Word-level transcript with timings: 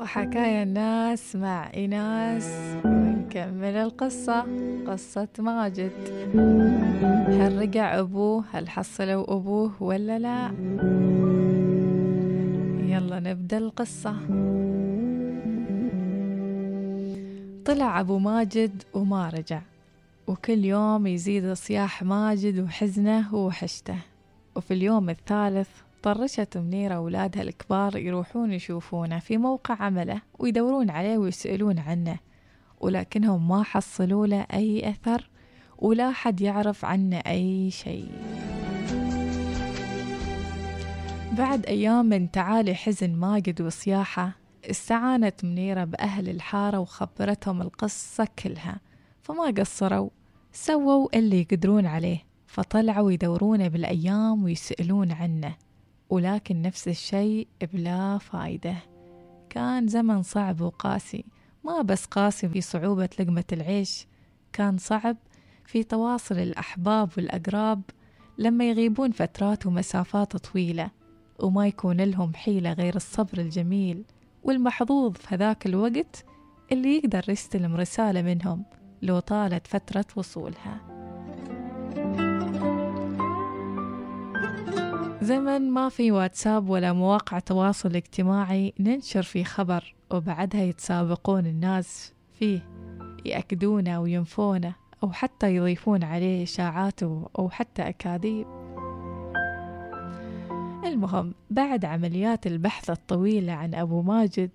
وحكايا 0.00 0.62
الناس 0.62 1.36
مع 1.36 1.70
إيناس 1.74 2.76
ونكمل 2.84 3.74
القصة 3.76 4.46
قصة 4.86 5.28
ماجد. 5.38 5.92
هل 7.28 7.58
رجع 7.58 7.98
أبوه؟ 7.98 8.44
هل 8.52 8.68
حصلوا 8.68 9.34
أبوه 9.34 9.82
ولا 9.82 10.18
لا؟ 10.18 10.50
يلا 12.94 13.20
نبدأ 13.20 13.58
القصة. 13.58 14.16
طلع 17.64 18.00
أبو 18.00 18.18
ماجد 18.18 18.82
وما 18.94 19.28
رجع 19.28 19.60
وكل 20.26 20.64
يوم 20.64 21.06
يزيد 21.06 21.52
صياح 21.52 22.02
ماجد 22.02 22.58
وحزنه 22.58 23.34
ووحشته. 23.34 23.98
وفي 24.56 24.74
اليوم 24.74 25.10
الثالث 25.10 25.68
طرشت 26.02 26.58
منيرة 26.58 26.94
أولادها 26.94 27.42
الكبار 27.42 27.96
يروحون 27.96 28.52
يشوفونه 28.52 29.18
في 29.18 29.38
موقع 29.38 29.74
عمله 29.74 30.22
ويدورون 30.38 30.90
عليه 30.90 31.18
ويسألون 31.18 31.78
عنه 31.78 32.18
ولكنهم 32.80 33.48
ما 33.48 33.62
حصلوا 33.62 34.26
له 34.26 34.46
أي 34.52 34.90
أثر 34.90 35.30
ولا 35.78 36.10
حد 36.10 36.40
يعرف 36.40 36.84
عنه 36.84 37.16
أي 37.16 37.70
شيء. 37.70 38.10
بعد 41.32 41.66
أيام 41.66 42.06
من 42.06 42.30
تعالي 42.30 42.74
حزن 42.74 43.12
ماجد 43.14 43.60
وصياحة 43.60 44.36
استعانت 44.70 45.44
منيرة 45.44 45.84
بأهل 45.84 46.28
الحارة 46.28 46.78
وخبرتهم 46.78 47.62
القصة 47.62 48.28
كلها. 48.44 48.80
فما 49.22 49.44
قصروا 49.44 50.10
سووا 50.52 51.08
اللي 51.14 51.40
يقدرون 51.40 51.86
عليه 51.86 52.18
فطلعوا 52.46 53.12
يدورونه 53.12 53.68
بالأيام 53.68 54.44
ويسألون 54.44 55.12
عنه. 55.12 55.56
ولكن 56.10 56.62
نفس 56.62 56.88
الشيء 56.88 57.48
بلا 57.72 58.18
فايدة. 58.18 58.76
كان 59.50 59.88
زمن 59.88 60.22
صعب 60.22 60.60
وقاسي 60.60 61.24
ما 61.64 61.82
بس 61.82 62.04
قاسي 62.04 62.48
في 62.48 62.60
صعوبة 62.60 63.08
لقمة 63.20 63.44
العيش 63.52 64.06
كان 64.52 64.78
صعب 64.78 65.16
في 65.64 65.82
تواصل 65.82 66.38
الأحباب 66.38 67.10
والأقراب 67.16 67.82
لما 68.38 68.68
يغيبون 68.70 69.10
فترات 69.10 69.66
ومسافات 69.66 70.36
طويلة 70.36 70.90
وما 71.38 71.66
يكون 71.66 72.00
لهم 72.00 72.34
حيلة 72.34 72.72
غير 72.72 72.96
الصبر 72.96 73.38
الجميل 73.38 74.04
والمحظوظ 74.42 75.12
في 75.12 75.34
هذاك 75.34 75.66
الوقت 75.66 76.24
اللي 76.72 76.96
يقدر 76.96 77.24
يستلم 77.28 77.76
رسالة 77.76 78.22
منهم 78.22 78.64
لو 79.02 79.18
طالت 79.18 79.66
فترة 79.66 80.06
وصولها. 80.16 80.89
زمن 85.22 85.70
ما 85.70 85.88
في 85.88 86.12
واتساب 86.12 86.68
ولا 86.68 86.92
مواقع 86.92 87.38
تواصل 87.38 87.96
اجتماعي 87.96 88.72
ننشر 88.80 89.22
فيه 89.22 89.44
خبر 89.44 89.94
وبعدها 90.10 90.62
يتسابقون 90.62 91.46
الناس 91.46 92.14
فيه 92.38 92.68
يأكدونه 93.24 94.00
وينفونه 94.00 94.74
أو 95.02 95.12
حتى 95.12 95.56
يضيفون 95.56 96.04
عليه 96.04 96.42
إشاعات 96.42 97.02
أو 97.02 97.48
حتى 97.50 97.88
أكاذيب. 97.88 98.46
المهم 100.84 101.34
بعد 101.50 101.84
عمليات 101.84 102.46
البحث 102.46 102.90
الطويلة 102.90 103.52
عن 103.52 103.74
أبو 103.74 104.02
ماجد 104.02 104.50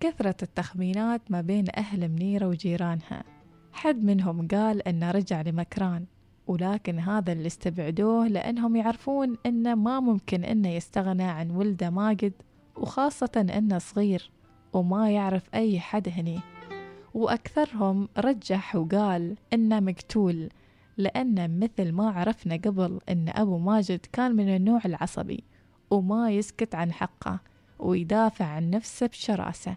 كثرت 0.00 0.42
التخمينات 0.42 1.20
ما 1.30 1.40
بين 1.40 1.64
أهل 1.76 2.08
منيرة 2.08 2.46
وجيرانها. 2.46 3.24
حد 3.72 4.04
منهم 4.04 4.48
قال 4.48 4.88
أنه 4.88 5.10
رجع 5.10 5.42
لمكران. 5.42 6.04
ولكن 6.46 6.98
هذا 6.98 7.32
اللي 7.32 7.46
استبعدوه 7.46 8.28
لأنهم 8.28 8.76
يعرفون 8.76 9.36
أنه 9.46 9.74
ما 9.74 10.00
ممكن 10.00 10.44
أنه 10.44 10.68
يستغنى 10.68 11.22
عن 11.22 11.50
ولده 11.50 11.90
ماجد 11.90 12.32
وخاصة 12.76 13.46
أنه 13.58 13.78
صغير 13.78 14.30
وما 14.72 15.10
يعرف 15.10 15.42
أي 15.54 15.80
حد 15.80 16.08
هني. 16.08 16.40
وأكثرهم 17.14 18.08
رجح 18.18 18.76
وقال 18.76 19.36
أنه 19.52 19.80
مقتول 19.80 20.48
لأن 20.96 21.60
مثل 21.60 21.92
ما 21.92 22.10
عرفنا 22.10 22.56
قبل 22.56 23.00
أن 23.08 23.28
أبو 23.28 23.58
ماجد 23.58 24.06
كان 24.12 24.36
من 24.36 24.56
النوع 24.56 24.80
العصبي 24.84 25.44
وما 25.90 26.30
يسكت 26.30 26.74
عن 26.74 26.92
حقه 26.92 27.40
ويدافع 27.78 28.44
عن 28.44 28.70
نفسه 28.70 29.06
بشراسة. 29.06 29.76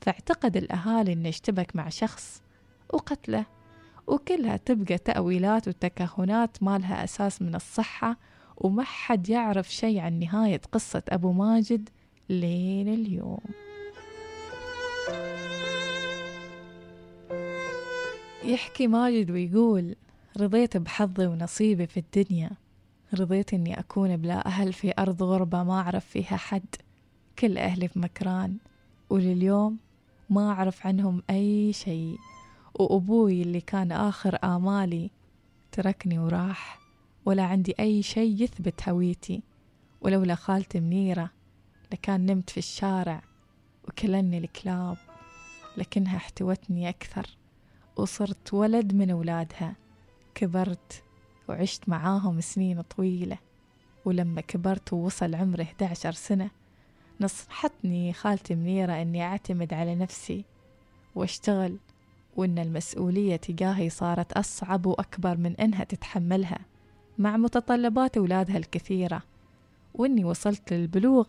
فاعتقد 0.00 0.56
الأهالي 0.56 1.12
أنه 1.12 1.28
اشتبك 1.28 1.76
مع 1.76 1.88
شخص 1.88 2.42
وقتله. 2.92 3.46
وكلها 4.06 4.56
تبقى 4.56 4.98
تأويلات 4.98 5.68
وتكهنات 5.68 6.62
ما 6.62 6.78
لها 6.78 7.04
أساس 7.04 7.42
من 7.42 7.54
الصحة 7.54 8.16
وما 8.56 8.82
حد 8.82 9.28
يعرف 9.28 9.72
شيء 9.72 9.98
عن 9.98 10.18
نهاية 10.18 10.60
قصة 10.72 11.02
أبو 11.08 11.32
ماجد 11.32 11.88
لين 12.28 12.88
اليوم. 12.88 13.40
يحكي 18.44 18.86
ماجد 18.86 19.30
ويقول 19.30 19.96
رضيت 20.40 20.76
بحظي 20.76 21.26
ونصيبي 21.26 21.86
في 21.86 22.00
الدنيا. 22.00 22.50
رضيت 23.14 23.54
إني 23.54 23.80
أكون 23.80 24.16
بلا 24.16 24.46
أهل 24.46 24.72
في 24.72 24.92
أرض 24.98 25.22
غربة 25.22 25.62
ما 25.62 25.80
أعرف 25.80 26.04
فيها 26.04 26.36
حد. 26.36 26.74
كل 27.38 27.58
أهلي 27.58 27.88
في 27.88 27.98
مكران. 27.98 28.56
ولليوم 29.10 29.78
ما 30.30 30.50
أعرف 30.50 30.86
عنهم 30.86 31.22
أي 31.30 31.72
شيء. 31.72 32.16
وأبوي 32.78 33.42
اللي 33.42 33.60
كان 33.60 33.92
آخر 33.92 34.38
آمالي 34.44 35.10
تركني 35.72 36.18
وراح 36.18 36.78
ولا 37.24 37.42
عندي 37.42 37.74
أي 37.80 38.02
شيء 38.02 38.42
يثبت 38.42 38.88
هويتي. 38.88 39.42
ولولا 40.00 40.34
خالتي 40.34 40.80
منيرة 40.80 41.30
لكان 41.92 42.26
نمت 42.26 42.50
في 42.50 42.58
الشارع 42.58 43.22
وكلني 43.88 44.38
الكلاب 44.38 44.96
لكنها 45.76 46.16
احتوتني 46.16 46.88
أكثر. 46.88 47.36
وصرت 47.96 48.54
ولد 48.54 48.94
من 48.94 49.10
أولادها 49.10 49.76
كبرت 50.34 51.02
وعشت 51.48 51.88
معاهم 51.88 52.40
سنين 52.40 52.80
طويلة. 52.80 53.38
ولما 54.04 54.40
كبرت 54.40 54.92
ووصل 54.92 55.34
عمري 55.34 55.62
11 55.62 56.12
سنة 56.12 56.50
نصحتني 57.20 58.12
خالتي 58.12 58.54
منيرة 58.54 59.02
أني 59.02 59.22
أعتمد 59.22 59.74
على 59.74 59.94
نفسي 59.94 60.44
وأشتغل 61.14 61.76
وإن 62.36 62.58
المسؤولية 62.58 63.36
تجاهي 63.36 63.90
صارت 63.90 64.32
أصعب 64.32 64.86
وأكبر 64.86 65.36
من 65.36 65.56
إنها 65.56 65.84
تتحملها 65.84 66.58
مع 67.18 67.36
متطلبات 67.36 68.16
أولادها 68.16 68.56
الكثيرة. 68.56 69.22
وإني 69.94 70.24
وصلت 70.24 70.72
للبلوغ 70.72 71.26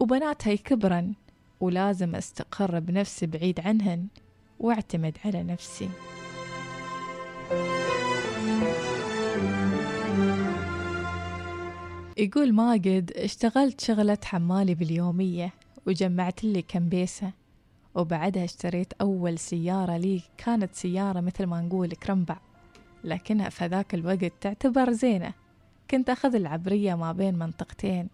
وبناتها 0.00 0.50
يكبرن 0.50 1.14
ولازم 1.60 2.14
أستقر 2.14 2.78
بنفسي 2.78 3.26
بعيد 3.26 3.60
عنهن 3.60 4.06
وأعتمد 4.60 5.18
على 5.24 5.42
نفسي. 5.42 5.88
يقول 12.16 12.52
ماجد 12.52 13.12
اشتغلت 13.16 13.80
شغلة 13.80 14.18
حمالي 14.24 14.74
باليومية 14.74 15.52
وجمعت 15.86 16.44
لي 16.44 16.62
كمبيسة 16.62 17.32
وبعدها 17.94 18.44
اشتريت 18.44 18.92
أول 18.92 19.38
سيارة 19.38 19.96
لي 19.96 20.22
كانت 20.36 20.74
سيارة 20.74 21.20
مثل 21.20 21.46
ما 21.46 21.60
نقول 21.60 21.88
كرمبع 21.88 22.38
لكنها 23.04 23.48
في 23.48 23.66
ذاك 23.66 23.94
الوقت 23.94 24.32
تعتبر 24.40 24.92
زينة. 24.92 25.32
كنت 25.90 26.10
أخذ 26.10 26.34
العبرية 26.34 26.94
ما 26.94 27.12
بين 27.12 27.38
منطقتين 27.38 28.08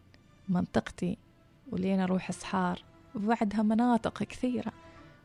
منطقتي 0.48 1.18
ولين 1.72 2.00
أروح 2.00 2.28
صحار 2.28 2.82
وبعدها 3.14 3.62
مناطق 3.62 4.22
كثيرة. 4.22 4.72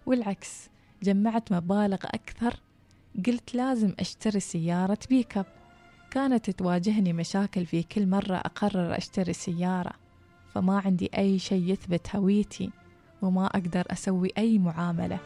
والعكس 0.06 0.70
جمعت 1.04 1.52
مبالغ 1.52 2.00
أكثر. 2.04 2.60
قلت 3.28 3.56
لازم 3.56 3.94
أشتري 4.00 4.40
سيارة 4.40 5.00
pick 5.10 5.38
up 5.38 5.46
كانت 6.12 6.50
تواجهني 6.50 7.14
مشاكل 7.14 7.66
في 7.66 7.84
كل 7.84 8.08
مرة 8.08 8.36
أقرر 8.36 8.98
أشتري 8.98 9.34
سيارة 9.34 9.92
فما 10.54 10.80
عندي 10.86 11.10
أي 11.18 11.40
شيء 11.40 11.72
يثبت 11.72 12.16
هويتي. 12.16 12.70
وما 13.22 13.46
أقدر 13.46 13.84
أسوي 13.92 14.30
أي 14.38 14.60
معاملة. 14.60 15.20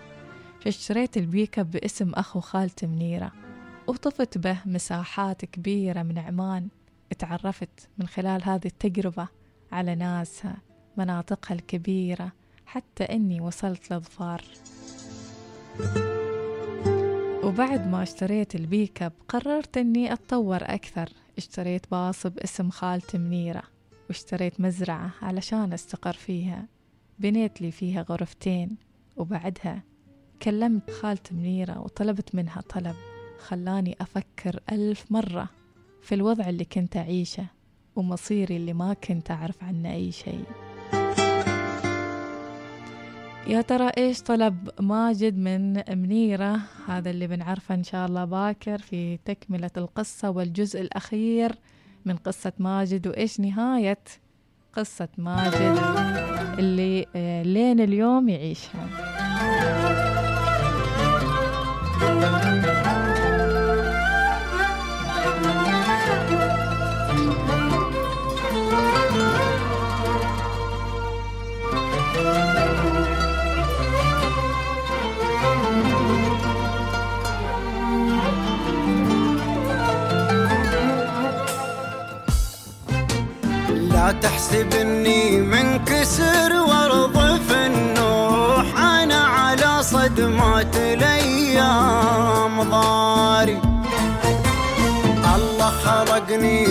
فاشتريت 0.61 1.17
ال 1.17 1.25
pick 1.25 1.59
up 1.59 1.71
باسم 1.71 2.13
أخو 2.13 2.39
خالتي 2.39 2.87
منيرة. 2.87 3.31
وطفت 3.87 4.37
به 4.37 4.57
مساحات 4.65 5.45
كبيرة 5.45 6.03
من 6.03 6.17
عمان. 6.17 6.67
تعرفت 7.19 7.89
من 7.97 8.07
خلال 8.07 8.43
هذه 8.43 8.65
التجربة 8.65 9.27
على 9.71 9.95
ناسها 9.95 10.57
مناطقها 10.97 11.55
الكبيرة 11.55 12.31
حتى 12.65 13.03
إني 13.03 13.41
وصلت 13.41 13.93
لظفار. 13.93 14.43
وبعد 17.43 17.87
ما 17.87 18.03
اشتريت 18.03 18.55
البيك 18.55 19.03
اب 19.03 19.13
قررت 19.27 19.77
إني 19.77 20.13
أتطور 20.13 20.59
أكثر. 20.61 21.09
اشتريت 21.37 21.91
باص 21.91 22.27
باسم 22.27 22.69
خالتي 22.69 23.17
منيرة 23.17 23.63
واشتريت 24.09 24.61
مزرعة 24.61 25.11
علشان 25.21 25.73
أستقر 25.73 26.13
فيها. 26.13 26.65
بنيت 27.19 27.61
لي 27.61 27.71
فيها 27.71 28.01
غرفتين 28.01 28.77
وبعدها 29.17 29.83
كلمت 30.41 30.91
خالة 30.91 31.19
منيرة 31.31 31.79
وطلبت 31.79 32.35
منها 32.35 32.61
طلب 32.61 32.95
خلاني 33.39 33.95
أفكر 34.01 34.59
ألف 34.71 35.11
مرة 35.11 35.49
في 36.01 36.15
الوضع 36.15 36.49
اللي 36.49 36.65
كنت 36.65 36.97
أعيشه 36.97 37.45
ومصيري 37.95 38.57
اللي 38.57 38.73
ما 38.73 38.93
كنت 38.93 39.31
أعرف 39.31 39.63
عنه 39.63 39.93
أي 39.93 40.11
شيء. 40.11 40.43
يا 43.47 43.61
ترى 43.61 43.91
إيش 43.97 44.21
طلب 44.21 44.69
ماجد 44.79 45.37
من 45.37 45.73
منيرة؟ 46.01 46.59
هذا 46.87 47.09
اللي 47.09 47.27
بنعرفه 47.27 47.75
إن 47.75 47.83
شاء 47.83 48.07
الله 48.07 48.25
باكر 48.25 48.77
في 48.77 49.17
تكملة 49.25 49.71
القصة 49.77 50.29
والجزء 50.29 50.81
الأخير 50.81 51.55
من 52.05 52.15
قصة 52.15 52.53
ماجد 52.59 53.07
وإيش 53.07 53.39
نهاية 53.39 53.99
قصة 54.73 55.07
ماجد 55.17 55.79
اللي 56.59 57.05
آه، 57.15 57.43
لين 57.43 57.79
اليوم 57.79 58.29
يعيشها. 58.29 59.08
جسر 86.09 86.53
وارض 86.53 87.17
في 87.47 87.65
النوح. 87.65 88.65
أنا 88.77 89.21
على 89.37 89.83
صدمات 89.83 90.75
الأيام 90.75 92.63
ضاري. 92.71 93.61
الله 95.35 95.71
خلقني 95.85 96.68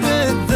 didn't 0.00 0.51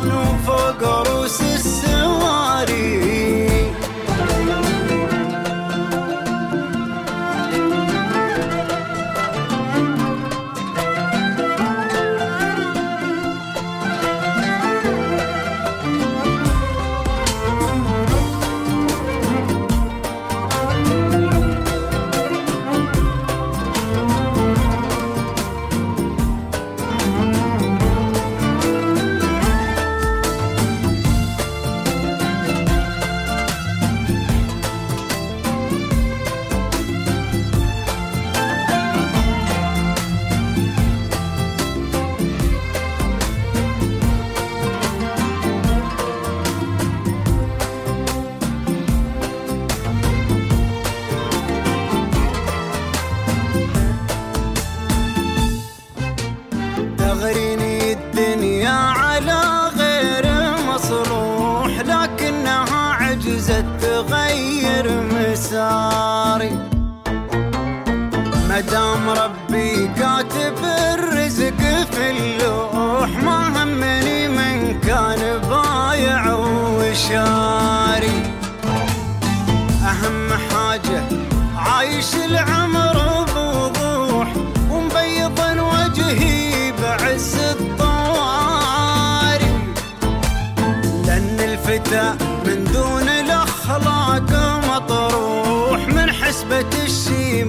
on, 0.00 0.10
who 0.10 0.38
forgot 0.44 1.08
دام 68.60 69.10
ربي 69.10 69.88
كاتب 69.88 70.64
الرزق 70.94 71.60
في 71.92 72.10
اللوح 72.10 73.10
ما 73.22 73.62
همني 73.62 74.28
من 74.28 74.80
كان 74.80 75.40
بايع 75.50 76.34
وشاف 76.34 77.57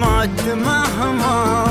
मातमा 0.01 0.77
हमार 0.99 1.68